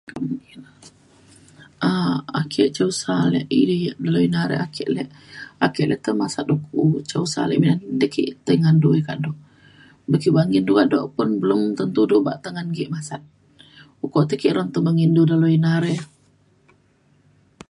um 1.87 2.17
ake 2.41 2.65
susah 2.79 3.19
ale 3.27 3.39
iri 3.61 3.77
yak 3.85 3.97
dalau 4.03 4.21
ina 4.27 4.41
ake 5.65 5.83
le 5.89 5.95
tai 6.03 6.15
masat 6.21 6.45
uku 6.55 6.83
ca 7.09 7.15
usa 7.25 7.39
ale 7.45 7.55
te 8.01 8.05
ki 8.13 8.23
tai 8.45 8.55
ngan 8.63 8.77
du 8.83 8.89
yak 8.97 9.05
kado. 9.09 9.31
Buk 10.09 10.21
ke 10.23 10.29
nggin 10.47 10.65
da 10.67 10.73
kado 10.79 10.99
pun 11.15 11.29
belum 11.41 11.61
tentu 11.77 12.01
du 12.09 12.17
bak 12.27 12.37
tengen 12.43 12.67
ngan 12.69 12.77
ke 12.77 12.83
masat. 12.95 13.21
Ukok 14.03 14.23
ri 14.23 14.27
ti 14.29 14.35
ki 14.41 14.49
te 14.75 14.79
nggin 14.87 15.11
dalau 15.29 15.49
ina 15.57 15.73
re. 15.83 15.95